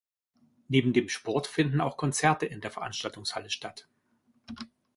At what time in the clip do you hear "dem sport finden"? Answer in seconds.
0.93-1.79